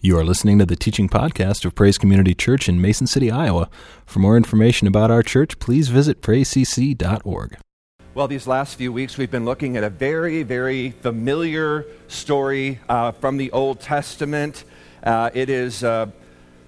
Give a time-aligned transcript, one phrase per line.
[0.00, 3.68] You are listening to the teaching podcast of Praise Community Church in Mason City, Iowa.
[4.06, 7.56] For more information about our church, please visit praisecc.org.
[8.14, 13.10] Well, these last few weeks we've been looking at a very, very familiar story uh,
[13.10, 14.62] from the Old Testament.
[15.02, 16.12] Uh, it is a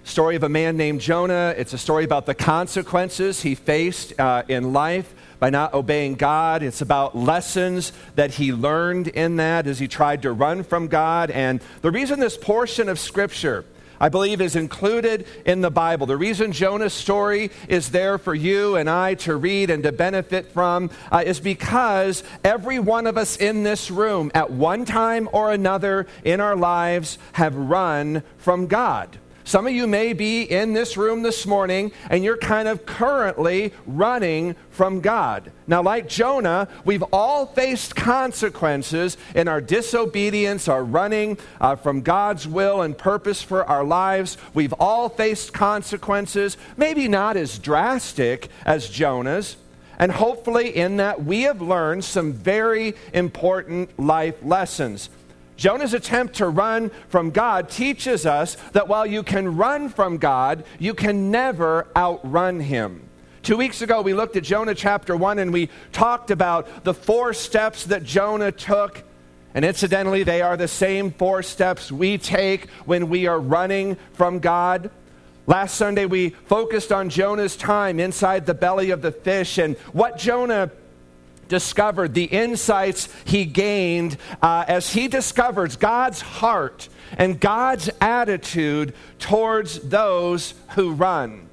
[0.02, 1.54] story of a man named Jonah.
[1.56, 6.62] It's a story about the consequences he faced uh, in life by not obeying God.
[6.62, 11.30] It's about lessons that he learned in that as he tried to run from God.
[11.30, 13.64] And the reason this portion of Scripture,
[13.98, 16.06] I believe, is included in the Bible.
[16.06, 20.52] The reason Jonah's story is there for you and I to read and to benefit
[20.52, 25.50] from uh, is because every one of us in this room, at one time or
[25.52, 29.18] another in our lives, have run from God.
[29.44, 33.72] Some of you may be in this room this morning and you're kind of currently
[33.86, 35.50] running from God.
[35.66, 42.46] Now, like Jonah, we've all faced consequences in our disobedience, our running uh, from God's
[42.46, 44.36] will and purpose for our lives.
[44.54, 49.56] We've all faced consequences, maybe not as drastic as Jonah's.
[49.98, 55.10] And hopefully, in that, we have learned some very important life lessons.
[55.60, 60.64] Jonah's attempt to run from God teaches us that while you can run from God,
[60.78, 63.06] you can never outrun him.
[63.42, 67.34] Two weeks ago, we looked at Jonah chapter 1 and we talked about the four
[67.34, 69.02] steps that Jonah took.
[69.52, 74.38] And incidentally, they are the same four steps we take when we are running from
[74.38, 74.90] God.
[75.46, 80.16] Last Sunday, we focused on Jonah's time inside the belly of the fish and what
[80.16, 80.70] Jonah
[81.50, 89.80] discovered, the insights he gained uh, as he discovers God's heart and God's attitude towards
[89.80, 91.46] those who run.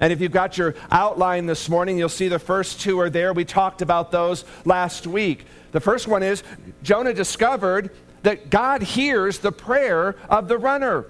[0.00, 3.34] And if you've got your outline this morning, you'll see the first two are there.
[3.34, 5.44] We talked about those last week.
[5.72, 6.42] The first one is
[6.82, 7.90] Jonah discovered
[8.22, 11.04] that God hears the prayer of the runner.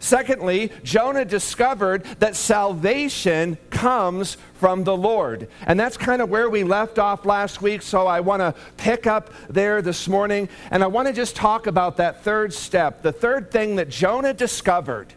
[0.00, 5.48] Secondly, Jonah discovered that salvation comes from the Lord.
[5.66, 9.06] And that's kind of where we left off last week, so I want to pick
[9.06, 10.48] up there this morning.
[10.70, 14.32] And I want to just talk about that third step, the third thing that Jonah
[14.32, 15.12] discovered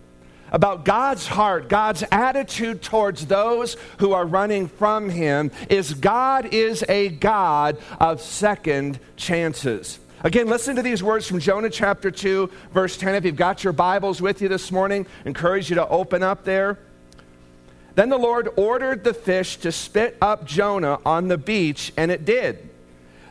[0.52, 6.84] about God's heart, God's attitude towards those who are running from Him is God is
[6.90, 9.98] a God of second chances.
[10.24, 13.16] Again, listen to these words from Jonah chapter 2, verse 10.
[13.16, 16.80] If you've got your Bibles with you this morning, encourage you to open up there.
[17.96, 22.24] Then the Lord ordered the fish to spit up Jonah on the beach, and it
[22.24, 22.70] did.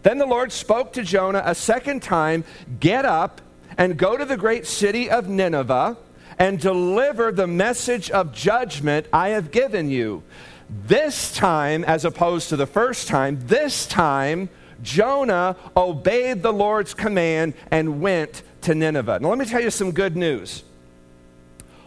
[0.02, 2.44] Then the Lord spoke to Jonah a second time
[2.78, 3.40] Get up
[3.78, 5.96] and go to the great city of Nineveh
[6.38, 10.24] and deliver the message of judgment I have given you.
[10.68, 14.50] This time, as opposed to the first time, this time,
[14.82, 19.20] Jonah obeyed the Lord's command and went to Nineveh.
[19.20, 20.62] Now, let me tell you some good news.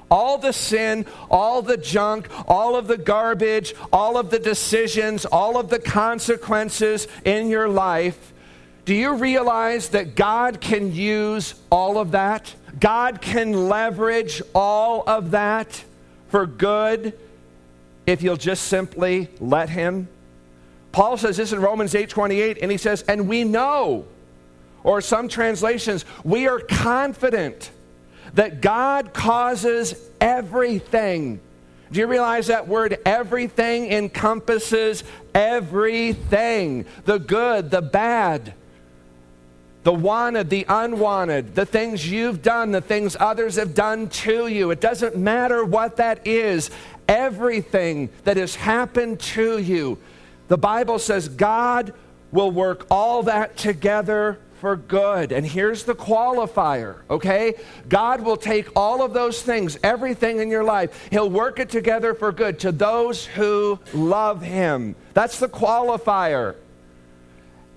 [0.09, 5.57] All the sin, all the junk, all of the garbage, all of the decisions, all
[5.57, 8.33] of the consequences in your life,
[8.85, 12.53] do you realize that God can use all of that?
[12.79, 15.83] God can leverage all of that
[16.27, 17.17] for good
[18.05, 20.07] if you'll just simply let Him?
[20.95, 24.05] Paul says this in Romans 8:28 and he says, "And we know
[24.81, 27.69] or some translations, we are confident
[28.35, 31.41] that God causes everything.
[31.91, 35.03] Do you realize that word everything encompasses
[35.33, 36.85] everything?
[37.03, 38.53] The good, the bad,
[39.83, 44.71] the wanted, the unwanted, the things you've done, the things others have done to you.
[44.71, 46.71] It doesn't matter what that is.
[47.09, 49.97] Everything that has happened to you
[50.47, 51.93] the Bible says God
[52.31, 55.31] will work all that together for good.
[55.31, 57.55] And here's the qualifier, okay?
[57.89, 62.13] God will take all of those things, everything in your life, He'll work it together
[62.13, 64.95] for good to those who love Him.
[65.13, 66.55] That's the qualifier.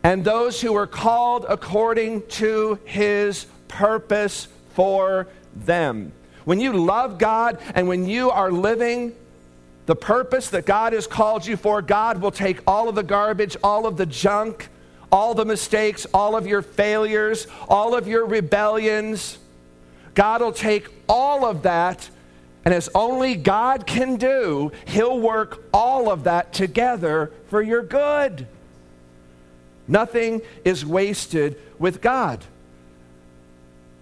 [0.02, 5.26] And those who are called according to His purpose for
[5.56, 6.12] them.
[6.44, 9.14] When you love God and when you are living
[9.88, 13.56] the purpose that God has called you for, God will take all of the garbage,
[13.64, 14.68] all of the junk,
[15.10, 19.38] all the mistakes, all of your failures, all of your rebellions.
[20.12, 22.10] God will take all of that,
[22.66, 28.46] and as only God can do, He'll work all of that together for your good.
[29.86, 32.44] Nothing is wasted with God.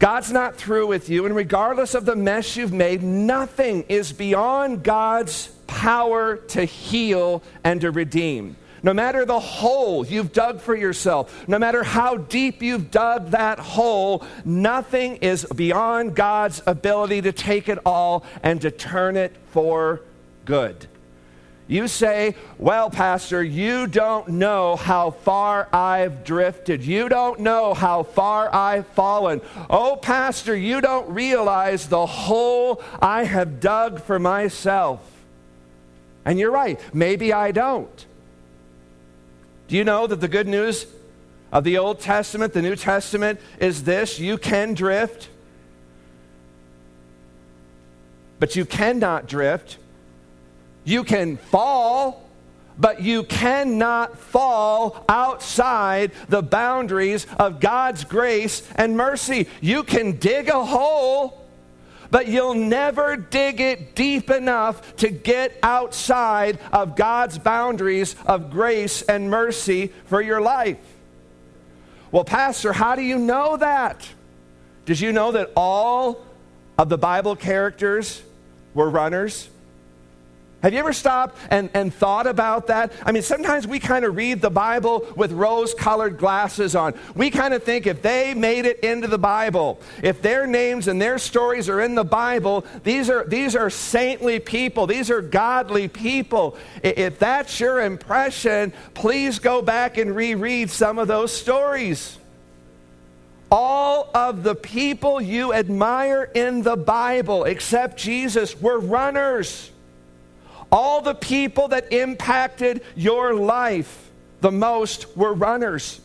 [0.00, 4.82] God's not through with you, and regardless of the mess you've made, nothing is beyond
[4.82, 8.56] God's power to heal and to redeem.
[8.82, 13.58] no matter the hole you've dug for yourself, no matter how deep you've dug that
[13.58, 20.00] hole, nothing is beyond God's ability to take it all and to turn it for
[20.44, 20.86] good.
[21.66, 26.84] You say, Well, Pastor, you don't know how far I've drifted.
[26.84, 29.40] You don't know how far I've fallen.
[29.68, 35.15] Oh, Pastor, you don't realize the hole I have dug for myself.
[36.26, 38.06] And you're right, maybe I don't.
[39.68, 40.84] Do you know that the good news
[41.50, 45.30] of the Old Testament, the New Testament, is this you can drift,
[48.38, 49.78] but you cannot drift
[50.86, 52.30] you can fall,
[52.78, 59.48] but you cannot fall outside the boundaries of God's grace and mercy.
[59.60, 61.44] You can dig a hole,
[62.10, 69.02] but you'll never dig it deep enough to get outside of God's boundaries of grace
[69.02, 70.78] and mercy for your life.
[72.12, 74.08] Well, Pastor, how do you know that?
[74.84, 76.24] Did you know that all
[76.78, 78.22] of the Bible characters
[78.74, 79.48] were runners?
[80.62, 82.90] Have you ever stopped and, and thought about that?
[83.04, 86.94] I mean, sometimes we kind of read the Bible with rose colored glasses on.
[87.14, 91.00] We kind of think if they made it into the Bible, if their names and
[91.00, 95.88] their stories are in the Bible, these are, these are saintly people, these are godly
[95.88, 96.56] people.
[96.82, 102.18] If that's your impression, please go back and reread some of those stories.
[103.52, 109.70] All of the people you admire in the Bible, except Jesus, were runners.
[110.76, 114.10] All the people that impacted your life
[114.42, 115.98] the most were runners.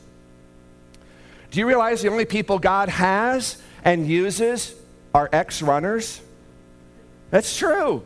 [1.51, 4.73] Do you realize the only people God has and uses
[5.13, 6.21] are ex runners?
[7.31, 8.05] That's true.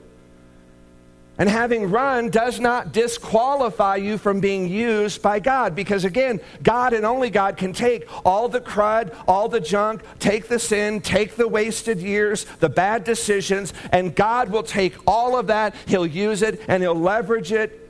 [1.38, 6.94] And having run does not disqualify you from being used by God because, again, God
[6.94, 11.36] and only God can take all the crud, all the junk, take the sin, take
[11.36, 15.76] the wasted years, the bad decisions, and God will take all of that.
[15.88, 17.82] He'll use it and He'll leverage it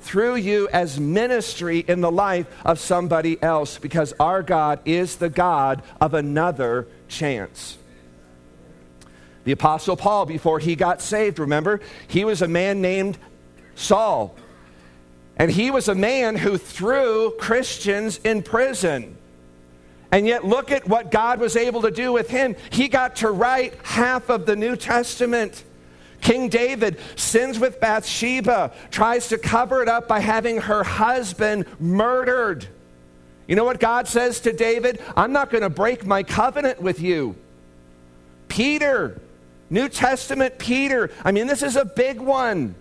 [0.00, 5.30] through you as ministry in the life of somebody else because our God is the
[5.30, 7.78] God of another chance.
[9.44, 13.18] The Apostle Paul, before he got saved, remember, he was a man named
[13.74, 14.34] Saul.
[15.36, 19.16] And he was a man who threw Christians in prison.
[20.10, 22.54] And yet, look at what God was able to do with him.
[22.70, 25.64] He got to write half of the New Testament.
[26.20, 32.66] King David sins with Bathsheba, tries to cover it up by having her husband murdered.
[33.46, 35.02] You know what God says to David?
[35.16, 37.36] I'm not going to break my covenant with you.
[38.48, 39.20] Peter
[39.70, 41.10] New Testament Peter.
[41.24, 42.74] I mean, this is a big one.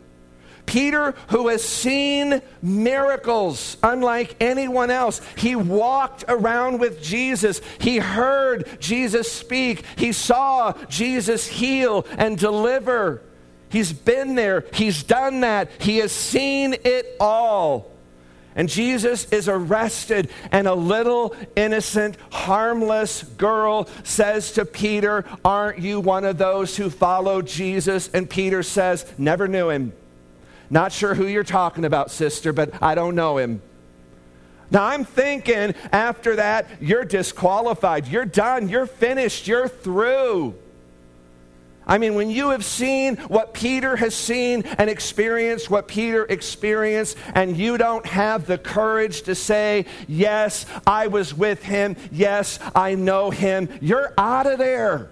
[0.66, 5.22] Peter, who has seen miracles unlike anyone else.
[5.36, 7.62] He walked around with Jesus.
[7.80, 9.84] He heard Jesus speak.
[9.98, 13.22] He saw Jesus heal and deliver.
[13.70, 14.66] He's been there.
[14.74, 15.70] He's done that.
[15.80, 17.93] He has seen it all.
[18.56, 26.00] And Jesus is arrested, and a little innocent, harmless girl says to Peter, Aren't you
[26.00, 28.10] one of those who followed Jesus?
[28.10, 29.94] And Peter says, Never knew him.
[30.70, 33.62] Not sure who you're talking about, sister, but I don't know him.
[34.72, 38.08] Now I'm thinking after that, you're disqualified.
[38.08, 38.70] You're done.
[38.70, 39.48] You're finished.
[39.48, 40.56] You're through.
[41.86, 47.18] I mean, when you have seen what Peter has seen and experienced what Peter experienced,
[47.36, 51.96] and you don't have the courage to say, Yes, I was with him.
[52.12, 55.10] Yes, I know him, you're out of there.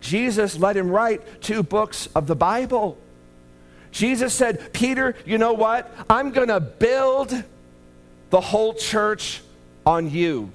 [0.00, 2.98] Jesus let him write two books of the Bible.
[3.90, 5.92] Jesus said, Peter, you know what?
[6.08, 7.34] I'm going to build
[8.30, 9.40] the whole church
[9.84, 10.52] on you.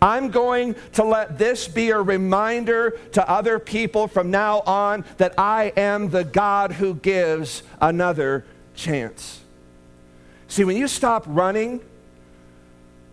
[0.00, 5.34] I'm going to let this be a reminder to other people from now on that
[5.38, 9.40] I am the God who gives another chance.
[10.46, 11.80] See, when you stop running,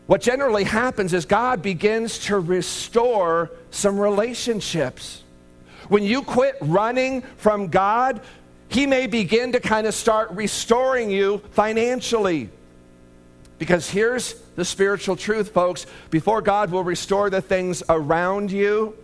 [0.08, 5.24] what generally happens is God begins to restore some relationships.
[5.89, 8.22] When you quit running from God,
[8.70, 12.50] He may begin to kind of start restoring you financially.
[13.57, 15.85] Because here's the spiritual truth, folks.
[16.09, 18.95] Before God will restore the things around you,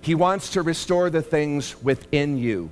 [0.00, 2.70] He wants to restore the things within you.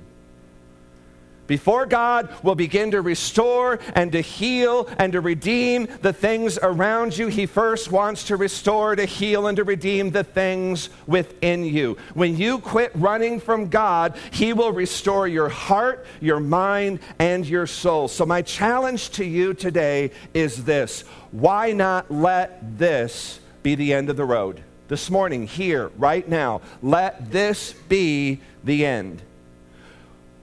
[1.49, 7.17] Before God will begin to restore and to heal and to redeem the things around
[7.17, 11.97] you, He first wants to restore, to heal, and to redeem the things within you.
[12.13, 17.65] When you quit running from God, He will restore your heart, your mind, and your
[17.65, 18.07] soul.
[18.07, 21.01] So, my challenge to you today is this
[21.31, 24.61] why not let this be the end of the road?
[24.87, 29.23] This morning, here, right now, let this be the end.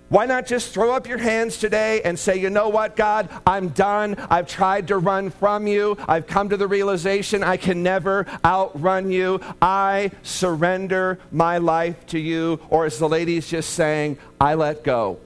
[0.09, 3.71] Why not just throw up your hands today and say, you know what, God, I'm
[3.71, 4.15] done.
[4.31, 5.97] I've tried to run from you.
[6.07, 9.41] I've come to the realization I can never outrun you.
[9.61, 12.61] I surrender my life to you.
[12.71, 15.19] Or as the lady's just saying, I let go.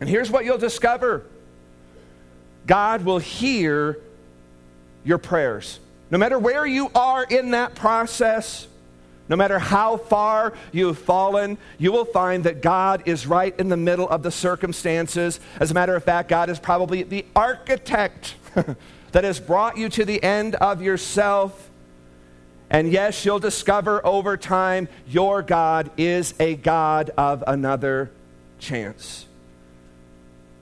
[0.00, 1.24] And here's what you'll discover
[2.66, 3.98] God will hear
[5.04, 5.80] your prayers.
[6.10, 8.66] No matter where you are in that process,
[9.30, 13.68] no matter how far you have fallen, you will find that God is right in
[13.68, 15.38] the middle of the circumstances.
[15.60, 18.34] As a matter of fact, God is probably the architect
[19.12, 21.70] that has brought you to the end of yourself.
[22.70, 28.10] And yes, you'll discover over time your God is a God of another
[28.58, 29.26] chance.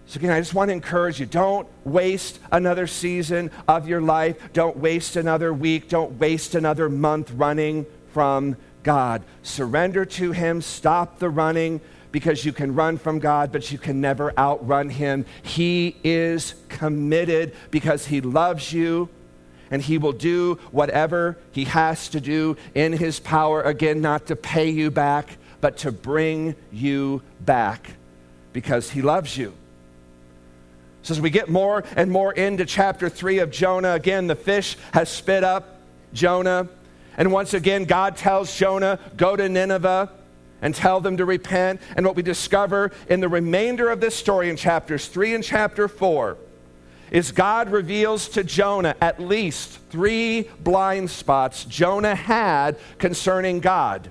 [0.09, 4.53] So, again, I just want to encourage you don't waste another season of your life.
[4.53, 5.89] Don't waste another week.
[5.89, 7.87] Don't waste another month running
[8.19, 9.23] from God.
[9.45, 14.01] Surrender to Him, stop the running because you can run from God, but you can
[14.01, 15.25] never outrun Him.
[15.45, 19.09] He is committed because He loves you
[19.71, 24.35] and He will do whatever He has to do in His power, again, not to
[24.35, 27.93] pay you back, but to bring you back
[28.53, 29.53] because He loves you.
[31.03, 34.77] So, as we get more and more into chapter 3 of Jonah, again, the fish
[34.93, 35.79] has spit up
[36.13, 36.69] Jonah.
[37.19, 40.11] And once again, God tells Jonah, Go to Nineveh
[40.63, 41.81] and tell them to repent.
[41.97, 45.89] And what we discover in the remainder of this story in chapters 3 and chapter
[45.89, 46.39] 4
[47.11, 54.11] is God reveals to Jonah at least three blind spots Jonah had concerning God.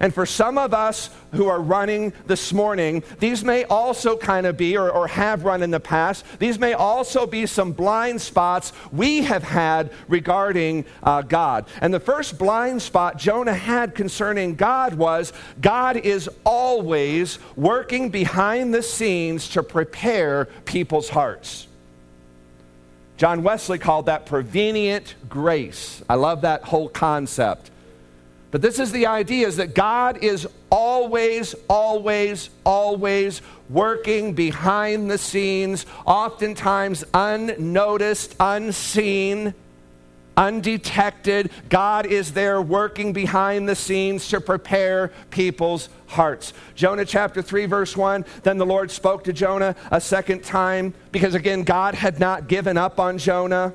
[0.00, 4.56] And for some of us who are running this morning, these may also kind of
[4.56, 8.72] be, or, or, have run in the past, these may also be some blind spots
[8.92, 11.66] we have had regarding uh, God.
[11.80, 18.72] And the first blind spot Jonah had concerning God was God is always working behind
[18.72, 21.66] the scenes to prepare people's hearts.
[23.16, 26.02] John Wesley called that prevenient grace.
[26.08, 27.72] I love that whole concept.
[28.50, 35.18] But this is the idea is that God is always, always, always working behind the
[35.18, 39.52] scenes, oftentimes unnoticed, unseen,
[40.38, 41.50] undetected.
[41.68, 46.54] God is there working behind the scenes to prepare people's hearts.
[46.74, 51.34] Jonah chapter 3, verse 1 Then the Lord spoke to Jonah a second time because,
[51.34, 53.74] again, God had not given up on Jonah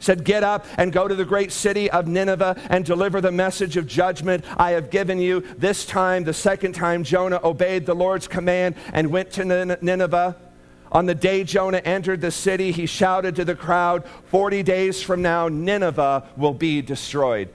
[0.00, 3.76] said, Get up and go to the great city of Nineveh and deliver the message
[3.76, 5.42] of judgment I have given you.
[5.56, 10.36] This time, the second time, Jonah obeyed the Lord's command and went to Nineveh.
[10.92, 15.22] On the day Jonah entered the city, he shouted to the crowd, 40 days from
[15.22, 17.48] now, Nineveh will be destroyed.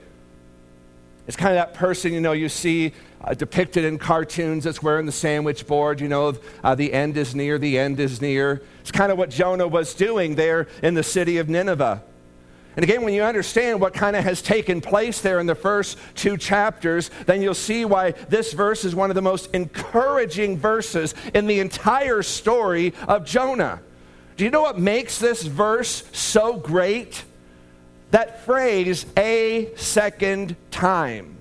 [1.26, 5.04] It's kind of that person, you know, you see uh, depicted in cartoons that's wearing
[5.04, 8.62] the sandwich board, you know, uh, the end is near, the end is near.
[8.80, 12.02] It's kind of what Jonah was doing there in the city of Nineveh.
[12.76, 15.96] And again, when you understand what kind of has taken place there in the first
[16.14, 21.14] two chapters, then you'll see why this verse is one of the most encouraging verses
[21.32, 23.80] in the entire story of Jonah.
[24.36, 27.24] Do you know what makes this verse so great?
[28.10, 31.35] That phrase, a second time.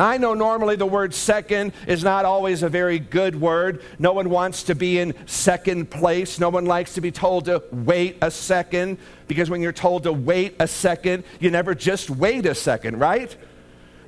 [0.00, 3.82] Now, I know normally the word second is not always a very good word.
[3.98, 6.40] No one wants to be in second place.
[6.40, 8.96] No one likes to be told to wait a second
[9.28, 13.36] because when you're told to wait a second, you never just wait a second, right?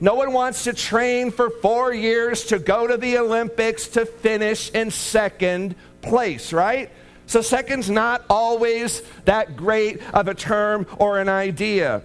[0.01, 4.71] No one wants to train for four years to go to the Olympics to finish
[4.71, 6.91] in second place, right?
[7.27, 12.03] So, second's not always that great of a term or an idea.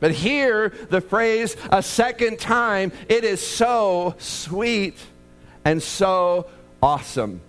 [0.00, 4.98] But here, the phrase a second time, it is so sweet
[5.64, 6.46] and so
[6.82, 7.40] awesome.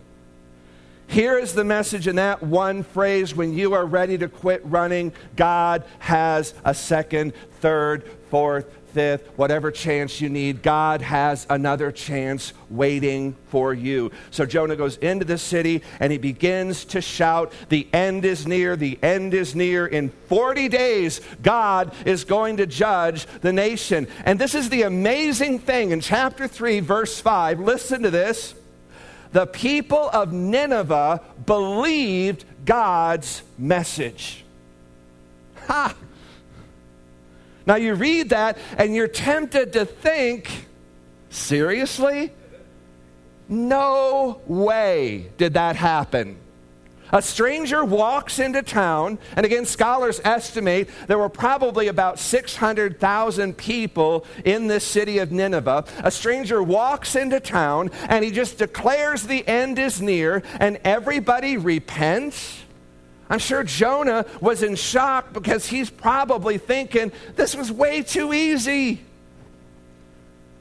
[1.07, 5.13] Here is the message in that one phrase when you are ready to quit running,
[5.35, 12.53] God has a second, third, fourth, fifth, whatever chance you need, God has another chance
[12.69, 14.09] waiting for you.
[14.31, 18.77] So Jonah goes into the city and he begins to shout, The end is near,
[18.77, 19.85] the end is near.
[19.85, 24.07] In 40 days, God is going to judge the nation.
[24.23, 27.59] And this is the amazing thing in chapter 3, verse 5.
[27.59, 28.55] Listen to this.
[29.33, 34.45] the people of Nineveh believed God's message.
[35.67, 35.93] Ha!
[37.65, 40.67] Now you read that and you're tempted to think,
[41.29, 42.31] seriously?
[43.47, 46.37] No way did that happen.
[47.11, 54.25] A stranger walks into town, and again, scholars estimate there were probably about 600,000 people
[54.43, 55.85] in this city of Nineveh.
[56.03, 61.57] A stranger walks into town, and he just declares the end is near, and everybody
[61.57, 62.64] repents.
[63.29, 69.01] I'm sure Jonah was in shock because he's probably thinking, this was way too easy.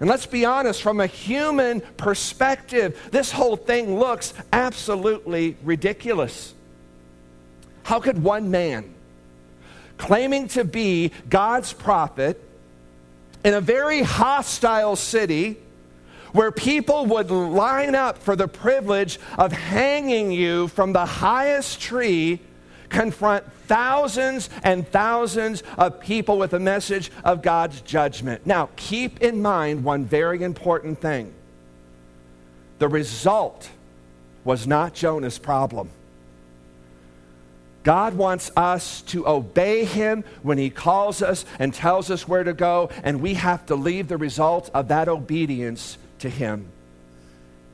[0.00, 6.54] And let's be honest, from a human perspective, this whole thing looks absolutely ridiculous.
[7.84, 8.94] How could one man,
[9.98, 12.42] claiming to be God's prophet,
[13.44, 15.58] in a very hostile city,
[16.32, 22.40] where people would line up for the privilege of hanging you from the highest tree,
[22.94, 28.46] confront thousands and thousands of people with a message of God's judgment.
[28.46, 31.32] Now, keep in mind one very important thing
[32.78, 33.70] the result
[34.44, 35.90] was not Jonah's problem.
[37.82, 42.52] God wants us to obey Him when He calls us and tells us where to
[42.52, 46.68] go, and we have to leave the result of that obedience to Him.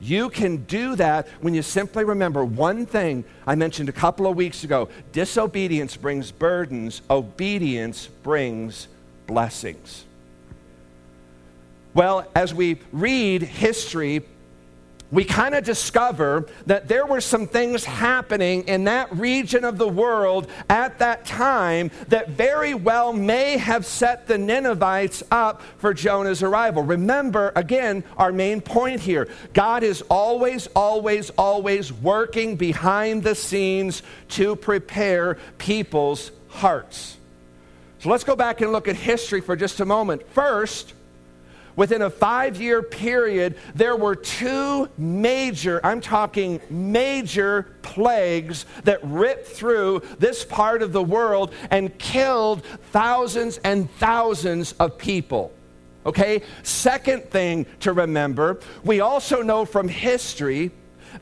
[0.01, 4.35] You can do that when you simply remember one thing I mentioned a couple of
[4.35, 8.87] weeks ago disobedience brings burdens, obedience brings
[9.27, 10.05] blessings.
[11.93, 14.23] Well, as we read history,
[15.11, 19.87] we kind of discover that there were some things happening in that region of the
[19.87, 26.41] world at that time that very well may have set the Ninevites up for Jonah's
[26.41, 26.83] arrival.
[26.83, 34.03] Remember, again, our main point here God is always, always, always working behind the scenes
[34.29, 37.17] to prepare people's hearts.
[37.99, 40.27] So let's go back and look at history for just a moment.
[40.29, 40.93] First,
[41.75, 49.47] Within a five year period, there were two major, I'm talking major plagues that ripped
[49.47, 55.51] through this part of the world and killed thousands and thousands of people.
[56.05, 56.41] Okay?
[56.63, 60.71] Second thing to remember, we also know from history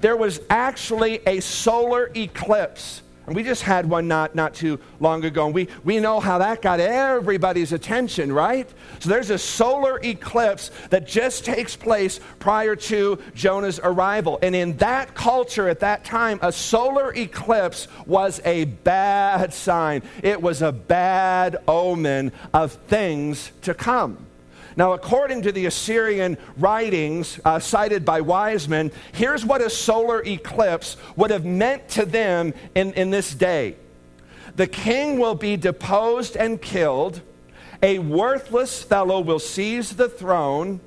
[0.02, 5.24] there was actually a solar eclipse and we just had one not, not too long
[5.24, 8.68] ago, and we, we know how that got everybody's attention, right?
[8.98, 14.40] So there's a solar eclipse that just takes place prior to Jonah's arrival.
[14.42, 20.42] And in that culture at that time, a solar eclipse was a bad sign, it
[20.42, 24.26] was a bad omen of things to come.
[24.80, 30.96] Now, according to the Assyrian writings uh, cited by Wiseman, here's what a solar eclipse
[31.18, 33.76] would have meant to them in, in this day
[34.56, 37.22] the king will be deposed and killed,
[37.84, 40.80] a worthless fellow will seize the throne.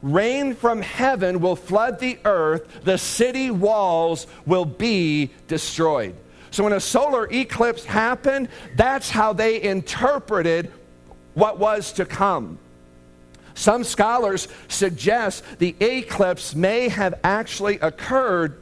[0.00, 6.14] Rain from heaven will flood the earth, the city walls will be destroyed.
[6.50, 10.72] So, when a solar eclipse happened, that's how they interpreted
[11.34, 12.58] what was to come.
[13.54, 18.60] Some scholars suggest the eclipse may have actually occurred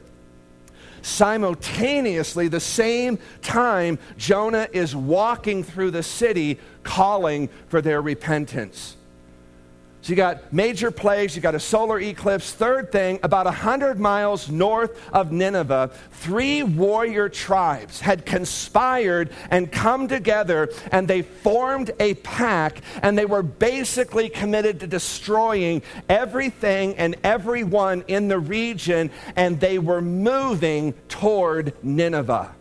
[1.01, 8.95] simultaneously the same time Jonah is walking through the city calling for their repentance.
[10.03, 12.51] So you got major plagues, you got a solar eclipse.
[12.51, 20.09] Third thing, about 100 miles north of Nineveh, three warrior tribes had conspired and come
[20.09, 27.15] together and they formed a pack and they were basically committed to destroying everything and
[27.23, 32.53] everyone in the region and they were moving toward Nineveh.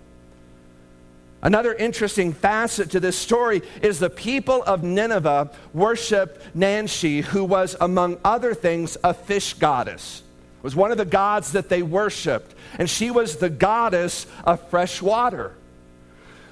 [1.43, 7.75] Another interesting facet to this story is the people of Nineveh worshiped Nanshe, who was,
[7.81, 10.23] among other things, a fish goddess.
[10.59, 14.69] It was one of the gods that they worshiped, and she was the goddess of
[14.71, 15.53] fresh water.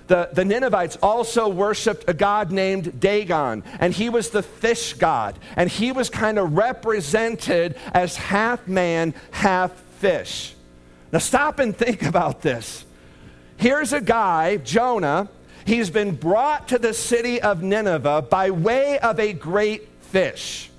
[0.09, 5.39] The, the Ninevites also worshiped a god named Dagon, and he was the fish god,
[5.55, 10.57] and he was kind of represented as half man, half fish.
[11.13, 12.85] Now, stop and think about this.
[13.61, 15.29] Here's a guy, Jonah.
[15.67, 20.70] He's been brought to the city of Nineveh by way of a great fish.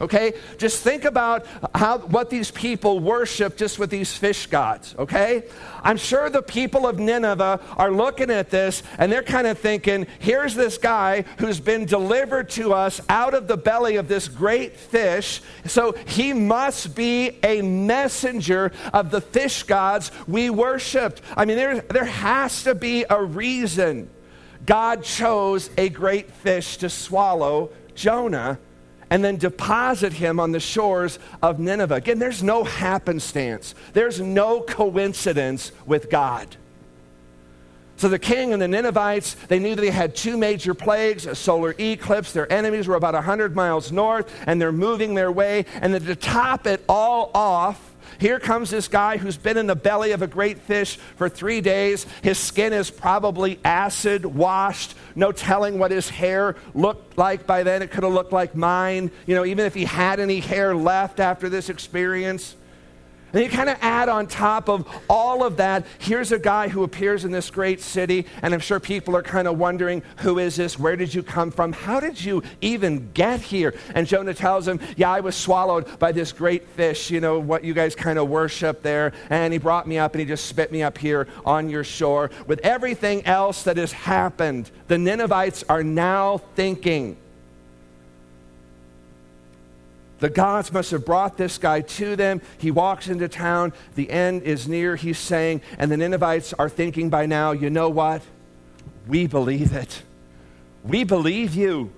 [0.00, 0.34] Okay?
[0.58, 5.44] Just think about how, what these people worship just with these fish gods, okay?
[5.82, 10.06] I'm sure the people of Nineveh are looking at this and they're kind of thinking,
[10.18, 14.76] here's this guy who's been delivered to us out of the belly of this great
[14.76, 21.22] fish, so he must be a messenger of the fish gods we worshiped.
[21.36, 24.10] I mean, there, there has to be a reason
[24.66, 28.58] God chose a great fish to swallow Jonah
[29.10, 31.96] and then deposit him on the shores of Nineveh.
[31.96, 36.56] Again, there's no happenstance, there's no coincidence with God.
[37.96, 41.34] So the king and the Ninevites, they knew that they had two major plagues, a
[41.34, 42.32] solar eclipse.
[42.32, 45.64] Their enemies were about 100 miles north, and they're moving their way.
[45.80, 49.76] And then to top it all off, here comes this guy who's been in the
[49.76, 52.06] belly of a great fish for three days.
[52.22, 54.94] His skin is probably acid washed.
[55.14, 57.82] No telling what his hair looked like by then.
[57.82, 61.20] It could have looked like mine, you know, even if he had any hair left
[61.20, 62.56] after this experience.
[63.34, 66.84] And you kind of add on top of all of that, here's a guy who
[66.84, 70.54] appears in this great city, and I'm sure people are kind of wondering, who is
[70.54, 70.78] this?
[70.78, 71.72] Where did you come from?
[71.72, 73.74] How did you even get here?
[73.96, 77.64] And Jonah tells him, Yeah, I was swallowed by this great fish, you know, what
[77.64, 79.12] you guys kind of worship there.
[79.30, 82.30] And he brought me up and he just spit me up here on your shore.
[82.46, 87.16] With everything else that has happened, the Ninevites are now thinking,
[90.24, 92.40] the gods must have brought this guy to them.
[92.56, 93.74] He walks into town.
[93.94, 95.60] The end is near, he's saying.
[95.76, 98.22] And the Ninevites are thinking by now, you know what?
[99.06, 100.02] We believe it.
[100.82, 101.92] We believe you.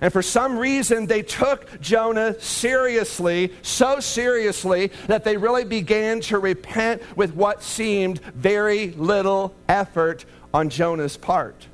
[0.00, 6.40] And for some reason, they took Jonah seriously, so seriously that they really began to
[6.40, 11.68] repent with what seemed very little effort on Jonah's part.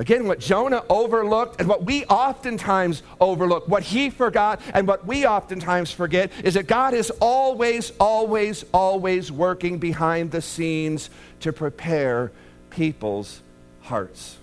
[0.00, 5.26] Again, what Jonah overlooked and what we oftentimes overlook, what he forgot and what we
[5.26, 11.10] oftentimes forget, is that God is always, always, always working behind the scenes
[11.40, 12.32] to prepare
[12.70, 13.42] people's
[13.82, 14.38] hearts.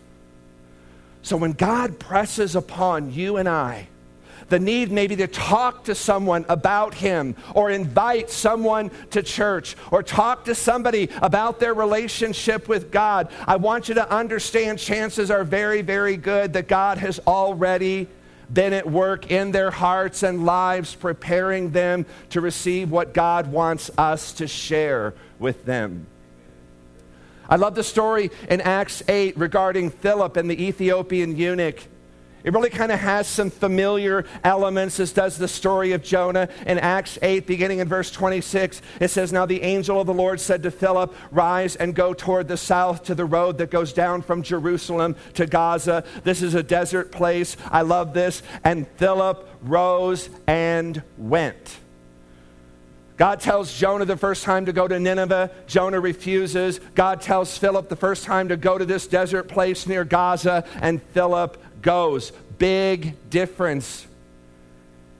[1.24, 3.88] So when God presses upon you and I,
[4.50, 10.04] the need maybe to talk to someone about Him or invite someone to church or
[10.04, 15.44] talk to somebody about their relationship with God, I want you to understand chances are
[15.44, 18.08] very, very good that God has already
[18.52, 23.92] been at work in their hearts and lives, preparing them to receive what God wants
[23.98, 26.08] us to share with them.
[27.50, 31.82] I love the story in Acts 8 regarding Philip and the Ethiopian eunuch.
[32.48, 36.80] It really kind of has some familiar elements, as does the story of Jonah in
[36.80, 38.82] Acts 8, beginning in verse 26.
[39.02, 42.48] It says, Now the angel of the Lord said to Philip, Rise and go toward
[42.48, 46.06] the south to the road that goes down from Jerusalem to Gaza.
[46.24, 47.58] This is a desert place.
[47.70, 48.42] I love this.
[48.64, 51.80] And Philip rose and went.
[53.18, 55.52] God tells Jonah the first time to go to Nineveh.
[55.66, 56.80] Jonah refuses.
[56.94, 61.02] God tells Philip the first time to go to this desert place near Gaza, and
[61.02, 62.34] Philip goes.
[62.58, 64.06] Big difference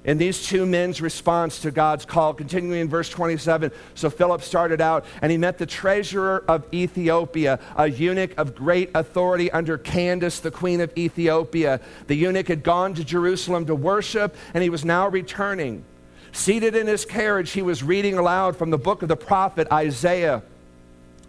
[0.04, 2.34] in these two men's response to God's call.
[2.34, 7.62] Continuing in verse 27, so Philip started out and he met the treasurer of Ethiopia,
[7.78, 11.80] a eunuch of great authority under Candace, the queen of Ethiopia.
[12.08, 15.86] The eunuch had gone to Jerusalem to worship and he was now returning.
[16.34, 20.44] Seated in his carriage, he was reading aloud from the book of the prophet Isaiah.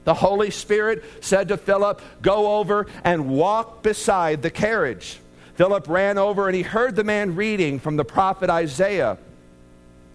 [0.02, 5.20] The Holy Spirit said to Philip, Go over and walk beside the carriage.
[5.58, 9.18] Philip ran over and he heard the man reading from the prophet Isaiah.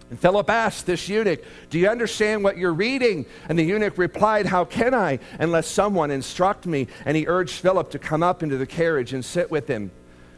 [0.08, 3.26] And Philip asked this eunuch, Do you understand what you're reading?
[3.46, 6.86] And the eunuch replied, How can I, unless someone instruct me?
[7.04, 9.90] And he urged Philip to come up into the carriage and sit with him.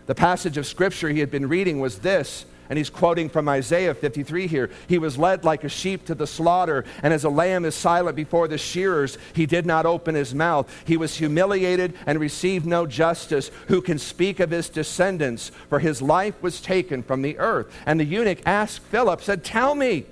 [0.06, 3.94] The passage of scripture he had been reading was this and he's quoting from Isaiah
[3.94, 4.70] 53 here.
[4.88, 8.16] He was led like a sheep to the slaughter, and as a lamb is silent
[8.16, 10.72] before the shearers, he did not open his mouth.
[10.85, 13.50] He was humiliated and received no justice.
[13.68, 15.50] Who can speak of his descendants?
[15.68, 17.72] For his life was taken from the earth.
[17.87, 20.07] And the eunuch asked Philip, said, Tell me,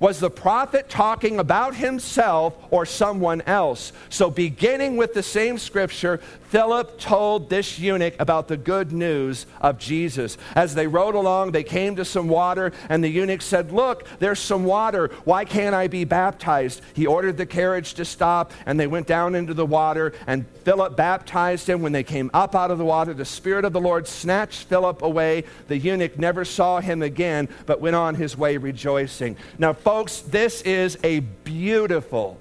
[0.00, 3.92] was the prophet talking about himself or someone else?
[4.08, 9.78] So, beginning with the same scripture, Philip told this eunuch about the good news of
[9.78, 10.36] Jesus.
[10.56, 14.40] As they rode along, they came to some water, and the eunuch said, Look, there's
[14.40, 15.12] some water.
[15.24, 16.82] Why can't I be baptized?
[16.92, 20.96] He ordered the carriage to stop, and they went down into the water, and Philip
[20.96, 21.82] baptized him.
[21.82, 25.02] When they came up out of the water, the Spirit of the Lord snatched Philip
[25.02, 25.44] away.
[25.68, 29.36] The eunuch never saw him again, but went on his way rejoicing.
[29.58, 32.38] Now, folks, this is a beautiful,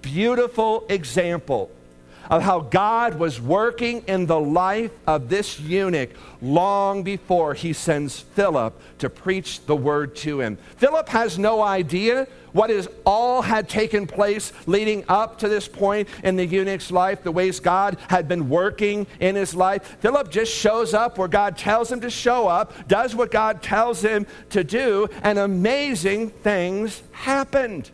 [0.00, 1.70] beautiful example
[2.30, 6.10] of how God was working in the life of this eunuch
[6.42, 10.58] long before he sends Philip to preach the word to him.
[10.76, 16.08] Philip has no idea what is all had taken place leading up to this point
[16.24, 19.98] in the eunuch's life, the ways God had been working in his life.
[20.00, 24.00] Philip just shows up where God tells him to show up, does what God tells
[24.00, 27.90] him to do, and amazing things happened.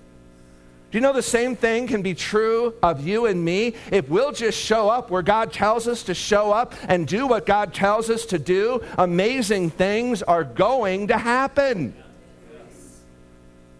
[0.93, 3.77] Do you know the same thing can be true of you and me?
[3.91, 7.47] If we'll just show up where God tells us to show up and do what
[7.47, 11.95] God tells us to do, amazing things are going to happen.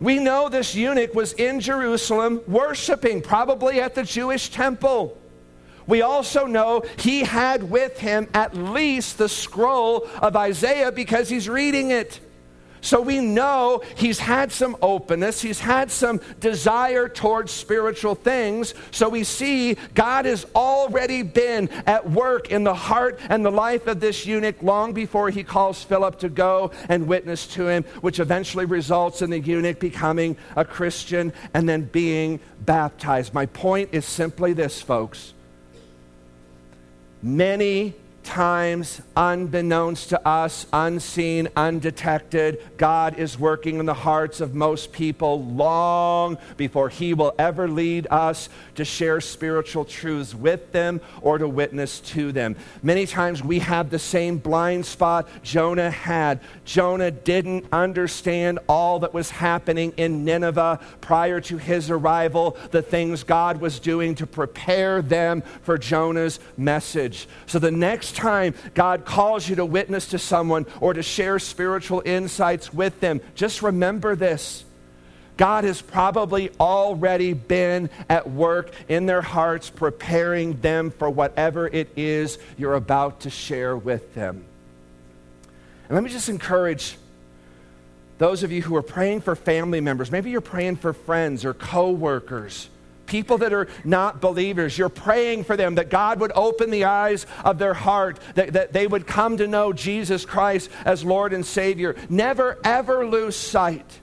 [0.01, 5.19] We know this eunuch was in Jerusalem worshiping, probably at the Jewish temple.
[5.87, 11.47] We also know he had with him at least the scroll of Isaiah because he's
[11.47, 12.21] reading it.
[12.83, 18.75] So we know he's had some openness, he's had some desire towards spiritual things.
[18.91, 23.87] So we see God has already been at work in the heart and the life
[23.87, 28.19] of this eunuch long before he calls Philip to go and witness to him, which
[28.19, 33.33] eventually results in the eunuch becoming a Christian and then being baptized.
[33.33, 35.35] My point is simply this, folks.
[37.23, 44.93] Many times, unbeknownst to us, unseen, undetected, God is working in the hearts of most
[44.93, 51.39] people long before He will ever lead us to share spiritual truths with them or
[51.39, 52.57] to witness to them.
[52.83, 56.41] Many times we have the same blind spot Jonah had.
[56.65, 63.25] Jonah didn't understand all that was happening in Nineveh prior to his arrival, the things
[63.25, 67.29] God was doing to prepare them for Jonah's message.
[67.47, 72.03] So the next time God calls you to witness to someone or to share spiritual
[72.05, 74.65] insights with them, just remember this.
[75.37, 81.91] God has probably already been at work in their hearts, preparing them for whatever it
[81.97, 84.45] is you're about to share with them.
[85.89, 86.97] And let me just encourage
[88.19, 90.11] those of you who are praying for family members.
[90.11, 92.69] Maybe you're praying for friends or coworkers
[93.13, 94.79] people that are not believers.
[94.79, 98.73] You're praying for them that God would open the eyes of their heart, that, that
[98.73, 101.95] they would come to know Jesus Christ as Lord and Savior.
[102.09, 104.01] Never, ever lose sight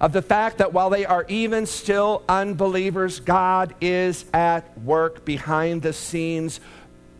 [0.00, 5.82] of the fact that while they are even still unbelievers, God is at work behind
[5.82, 6.60] the scenes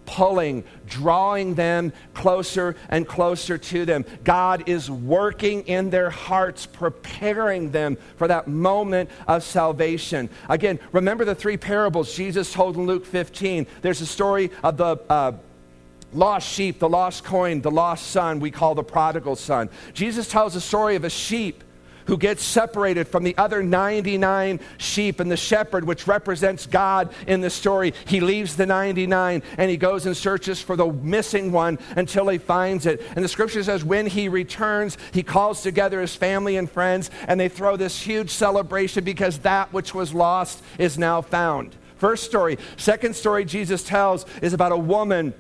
[0.08, 4.06] pulling, drawing them closer and closer to them.
[4.24, 10.30] God is working in their hearts, preparing them for that moment of salvation.
[10.48, 13.66] Again, remember the three parables Jesus told in Luke 15.
[13.82, 15.32] There's a story of the uh,
[16.14, 19.68] lost sheep, the lost coin, the lost son, we call the prodigal son.
[19.92, 21.62] Jesus tells a story of a sheep
[22.08, 25.20] who gets separated from the other 99 sheep.
[25.20, 29.76] And the shepherd, which represents God in the story, he leaves the 99 and he
[29.76, 33.02] goes and searches for the missing one until he finds it.
[33.14, 37.38] And the scripture says, when he returns, he calls together his family and friends and
[37.38, 41.76] they throw this huge celebration because that which was lost is now found.
[41.98, 42.58] First story.
[42.76, 45.34] Second story Jesus tells is about a woman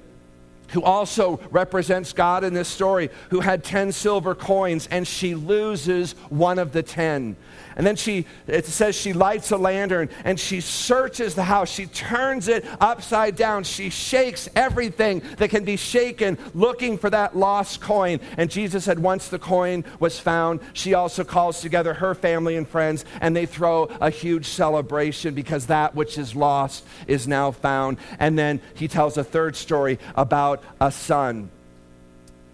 [0.68, 6.12] who also represents God in this story, who had 10 silver coins, and she loses
[6.28, 7.36] one of the 10.
[7.78, 11.70] And then she, it says she lights a lantern and she searches the house.
[11.70, 13.62] She turns it upside down.
[13.62, 18.18] She shakes everything that can be shaken looking for that lost coin.
[18.36, 22.68] And Jesus said, once the coin was found, she also calls together her family and
[22.68, 27.98] friends and they throw a huge celebration because that which is lost is now found.
[28.18, 31.50] And then he tells a third story about a son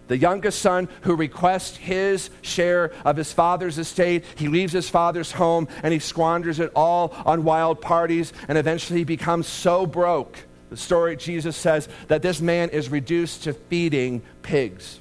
[0.07, 4.23] the youngest son who requests his share of his father's estate.
[4.35, 8.99] He leaves his father's home and he squanders it all on wild parties and eventually
[8.99, 10.37] he becomes so broke.
[10.69, 14.99] The story Jesus says that this man is reduced to feeding pigs.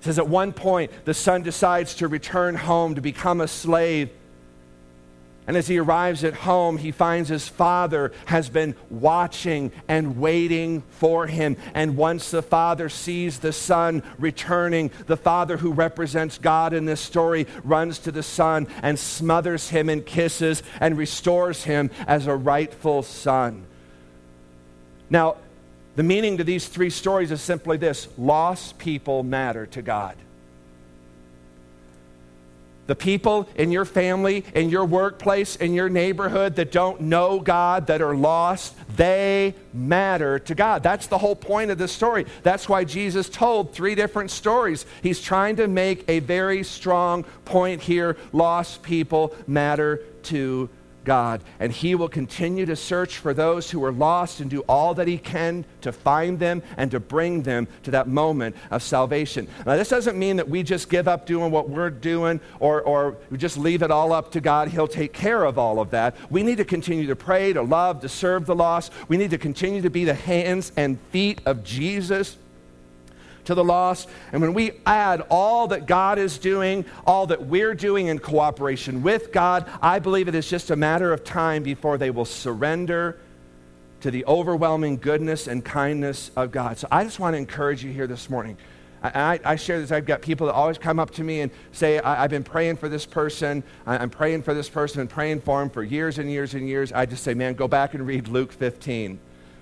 [0.00, 4.10] It says at one point the son decides to return home to become a slave
[5.46, 10.82] and as he arrives at home, he finds his father has been watching and waiting
[10.90, 11.56] for him.
[11.72, 17.00] And once the father sees the son returning, the father who represents God in this
[17.00, 22.34] story runs to the son and smothers him in kisses and restores him as a
[22.34, 23.66] rightful son.
[25.08, 25.36] Now,
[25.94, 30.16] the meaning to these three stories is simply this lost people matter to God.
[32.86, 37.88] The people in your family, in your workplace, in your neighborhood that don't know God,
[37.88, 40.82] that are lost, they matter to God.
[40.82, 42.26] That's the whole point of this story.
[42.42, 44.86] That's why Jesus told three different stories.
[45.02, 48.16] He's trying to make a very strong point here.
[48.32, 50.68] Lost people matter to
[51.06, 51.42] God.
[51.58, 55.08] And He will continue to search for those who are lost and do all that
[55.08, 59.48] He can to find them and to bring them to that moment of salvation.
[59.64, 63.16] Now, this doesn't mean that we just give up doing what we're doing or, or
[63.38, 64.68] just leave it all up to God.
[64.68, 66.14] He'll take care of all of that.
[66.30, 68.92] We need to continue to pray, to love, to serve the lost.
[69.08, 72.36] We need to continue to be the hands and feet of Jesus
[73.46, 74.08] to the lost.
[74.32, 79.02] And when we add all that God is doing, all that we're doing in cooperation
[79.02, 83.18] with God, I believe it is just a matter of time before they will surrender
[84.00, 86.78] to the overwhelming goodness and kindness of God.
[86.78, 88.56] So I just want to encourage you here this morning.
[89.02, 89.92] I, I, share this.
[89.92, 92.76] I've got people that always come up to me and say, I, have been praying
[92.76, 93.62] for this person.
[93.86, 96.68] I, am praying for this person and praying for him for years and years and
[96.68, 96.92] years.
[96.92, 99.20] I just say, man, go back and read Luke 15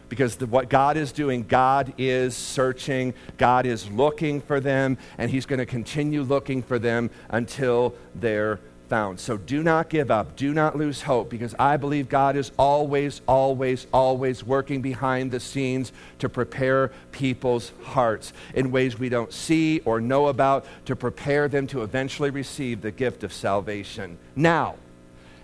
[0.08, 5.30] because the, what God is doing, God is searching, God is looking for them, and
[5.30, 9.18] He's going to continue looking for them until they're found.
[9.18, 10.36] So do not give up.
[10.36, 15.40] Do not lose hope because I believe God is always, always, always working behind the
[15.40, 21.48] scenes to prepare people's hearts in ways we don't see or know about to prepare
[21.48, 24.18] them to eventually receive the gift of salvation.
[24.36, 24.76] Now,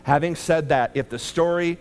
[0.05, 1.79] having said that, if the story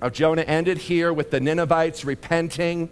[0.00, 2.90] of Jonah ended here with the Ninevites repenting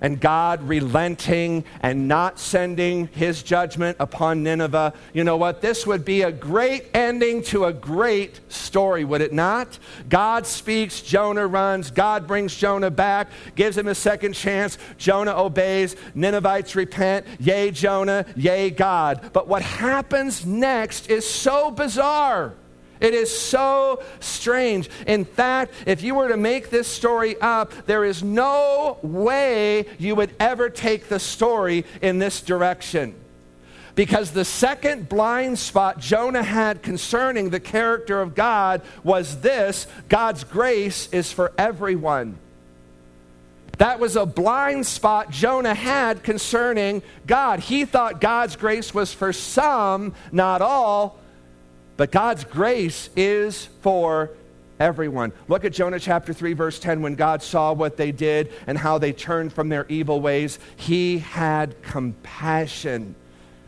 [0.00, 4.94] and God relenting and not sending his judgment upon Nineveh.
[5.12, 5.60] You know what?
[5.60, 9.78] This would be a great ending to a great story, would it not?
[10.08, 14.78] God speaks, Jonah runs, God brings Jonah back, gives him a second chance.
[14.96, 17.26] Jonah obeys, Ninevites repent.
[17.40, 19.30] Yay, Jonah, yay, God.
[19.32, 22.54] But what happens next is so bizarre.
[23.00, 24.90] It is so strange.
[25.06, 30.14] In fact, if you were to make this story up, there is no way you
[30.16, 33.14] would ever take the story in this direction.
[33.94, 40.44] Because the second blind spot Jonah had concerning the character of God was this God's
[40.44, 42.38] grace is for everyone.
[43.78, 47.60] That was a blind spot Jonah had concerning God.
[47.60, 51.18] He thought God's grace was for some, not all.
[51.98, 54.30] But God's grace is for
[54.78, 55.32] everyone.
[55.48, 57.02] Look at Jonah chapter 3, verse 10.
[57.02, 61.18] When God saw what they did and how they turned from their evil ways, he
[61.18, 63.16] had compassion.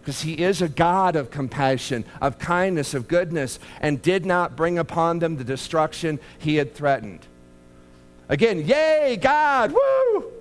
[0.01, 4.79] Because he is a God of compassion, of kindness, of goodness, and did not bring
[4.79, 7.27] upon them the destruction he had threatened.
[8.29, 10.40] Again, yay, God, woo!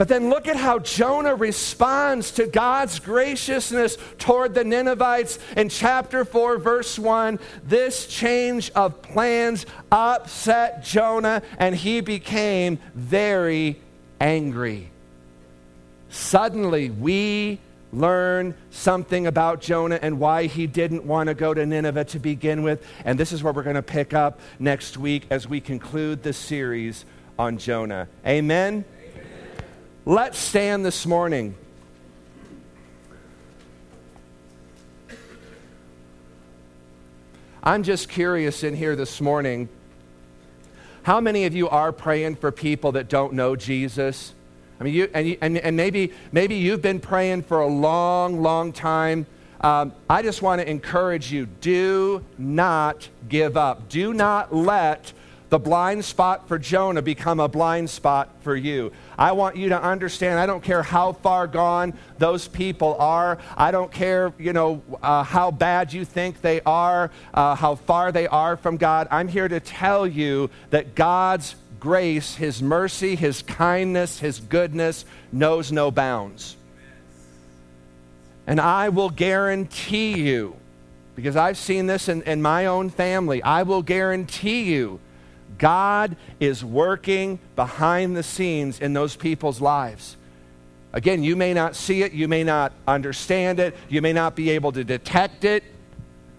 [0.00, 6.24] But then look at how Jonah responds to God's graciousness toward the Ninevites in chapter
[6.24, 7.38] 4, verse 1.
[7.64, 13.78] This change of plans upset Jonah, and he became very
[14.18, 14.88] angry.
[16.08, 17.58] Suddenly, we
[17.92, 22.62] learn something about Jonah and why he didn't want to go to Nineveh to begin
[22.62, 22.82] with.
[23.04, 26.32] And this is where we're going to pick up next week as we conclude the
[26.32, 27.04] series
[27.38, 28.08] on Jonah.
[28.26, 28.86] Amen.
[30.06, 31.54] Let's stand this morning.
[37.62, 39.68] I'm just curious in here this morning
[41.02, 44.32] how many of you are praying for people that don't know Jesus?
[44.80, 48.42] I mean, you, and, you, and, and maybe, maybe you've been praying for a long,
[48.42, 49.26] long time.
[49.60, 53.90] Um, I just want to encourage you do not give up.
[53.90, 55.12] Do not let
[55.50, 58.92] the blind spot for Jonah become a blind spot for you.
[59.18, 63.38] I want you to understand, I don't care how far gone those people are.
[63.56, 68.12] I don't care, you know, uh, how bad you think they are, uh, how far
[68.12, 69.08] they are from God.
[69.10, 75.72] I'm here to tell you that God's grace, His mercy, His kindness, His goodness knows
[75.72, 76.56] no bounds.
[78.46, 80.54] And I will guarantee you,
[81.16, 85.00] because I've seen this in, in my own family, I will guarantee you
[85.60, 90.16] God is working behind the scenes in those people's lives.
[90.92, 94.50] Again, you may not see it, you may not understand it, you may not be
[94.50, 95.62] able to detect it,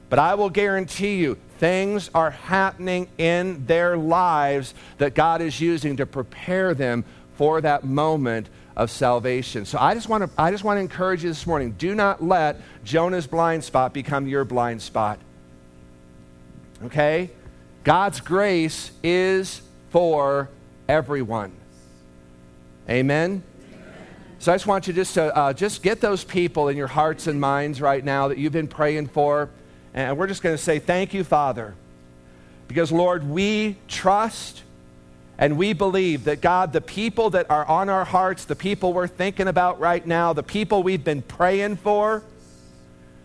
[0.09, 5.97] but I will guarantee you things are happening in their lives that God is using
[5.97, 7.05] to prepare them
[7.35, 9.65] for that moment of salvation.
[9.65, 12.23] So I just want to I just want to encourage you this morning, do not
[12.23, 15.19] let Jonah's blind spot become your blind spot.
[16.85, 17.29] Okay?
[17.83, 20.49] God's grace is for
[20.87, 21.51] everyone.
[22.89, 23.43] Amen?
[24.39, 27.27] So I just want you just to uh, just get those people in your hearts
[27.27, 29.49] and minds right now that you've been praying for.
[29.93, 31.75] And we're just going to say, Thank you, Father.
[32.67, 34.63] Because, Lord, we trust
[35.37, 39.07] and we believe that, God, the people that are on our hearts, the people we're
[39.07, 42.23] thinking about right now, the people we've been praying for,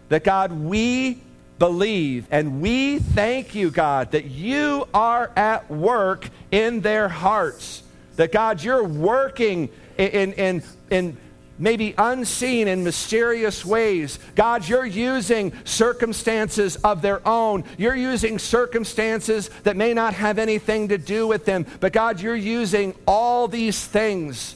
[0.08, 1.22] that, God, we
[1.58, 2.26] believe.
[2.30, 7.82] And we thank you, God, that you are at work in their hearts.
[8.16, 11.16] That, God, you're working in, in, in
[11.58, 14.18] maybe unseen and mysterious ways.
[14.34, 17.64] God, you're using circumstances of their own.
[17.78, 21.66] You're using circumstances that may not have anything to do with them.
[21.80, 24.55] But God, you're using all these things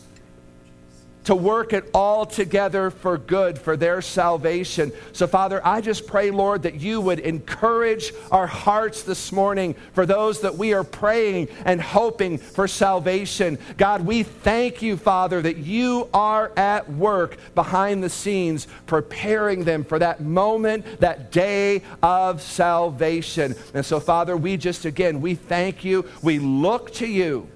[1.24, 4.92] to work it all together for good, for their salvation.
[5.12, 10.06] So, Father, I just pray, Lord, that you would encourage our hearts this morning for
[10.06, 13.58] those that we are praying and hoping for salvation.
[13.76, 19.84] God, we thank you, Father, that you are at work behind the scenes, preparing them
[19.84, 23.54] for that moment, that day of salvation.
[23.74, 26.04] And so, Father, we just again, we thank you.
[26.22, 27.48] We look to you.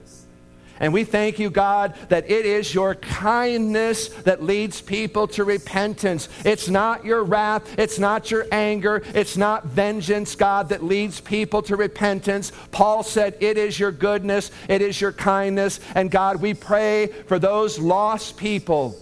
[0.81, 6.29] And we thank you, God, that it is your kindness that leads people to repentance.
[6.45, 11.63] It's not your wrath, it's not your anger, it's not vengeance, God, that leads people
[11.63, 12.51] to repentance.
[12.73, 15.79] Paul said, It is your goodness, it is your kindness.
[15.95, 18.97] And God, we pray for those lost people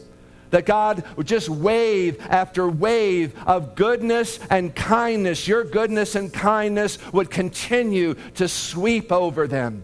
[0.51, 6.99] that God would just wave after wave of goodness and kindness, your goodness and kindness
[7.13, 9.83] would continue to sweep over them.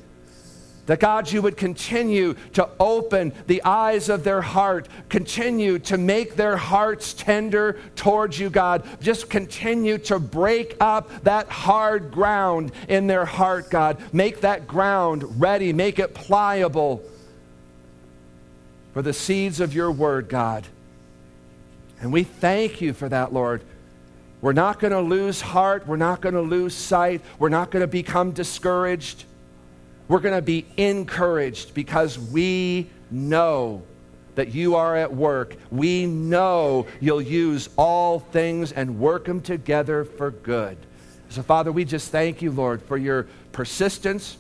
[0.89, 6.35] That God, you would continue to open the eyes of their heart, continue to make
[6.35, 8.89] their hearts tender towards you, God.
[8.99, 13.99] Just continue to break up that hard ground in their heart, God.
[14.15, 17.03] Make that ground ready, make it pliable
[18.95, 20.65] for the seeds of your word, God.
[22.01, 23.61] And we thank you for that, Lord.
[24.41, 25.87] We're not going to lose heart.
[25.87, 27.21] We're not going to lose sight.
[27.39, 29.27] We're not going to become discouraged.
[30.09, 33.83] We're going to be encouraged because we know
[34.35, 35.57] that you are at work.
[35.71, 40.79] We know you'll use all things and work them together for good.
[41.29, 44.39] So, Father, we just thank you, Lord, for your persistence.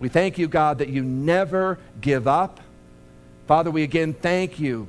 [0.00, 2.60] We thank you, God, that you never give up.
[3.46, 4.88] Father, we again thank you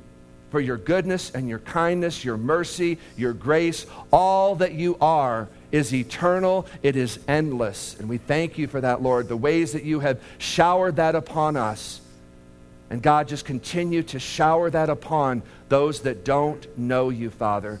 [0.50, 5.94] for your goodness and your kindness, your mercy, your grace, all that you are is
[5.94, 7.98] eternal, it is endless.
[7.98, 11.56] And we thank you for that, Lord, the ways that you have showered that upon
[11.56, 12.00] us.
[12.90, 17.80] And God, just continue to shower that upon those that don't know you, Father.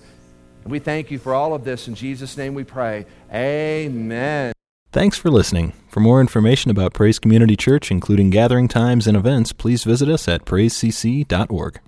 [0.62, 1.88] And we thank you for all of this.
[1.88, 3.06] In Jesus' name we pray.
[3.32, 4.52] Amen.
[4.92, 5.72] Thanks for listening.
[5.88, 10.28] For more information about Praise Community Church, including gathering times and events, please visit us
[10.28, 11.80] at praisecc.org.